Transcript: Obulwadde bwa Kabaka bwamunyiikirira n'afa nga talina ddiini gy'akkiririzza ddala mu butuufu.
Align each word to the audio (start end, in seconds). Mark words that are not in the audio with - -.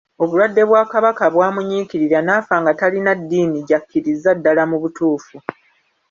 Obulwadde 0.23 0.61
bwa 0.69 0.83
Kabaka 0.91 1.25
bwamunyiikirira 1.33 2.19
n'afa 2.23 2.55
nga 2.61 2.71
talina 2.79 3.11
ddiini 3.19 3.59
gy'akkiririzza 3.67 4.31
ddala 4.37 4.63
mu 4.69 4.77
butuufu. 4.83 5.35